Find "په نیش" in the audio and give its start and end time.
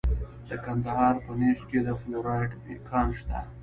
1.25-1.59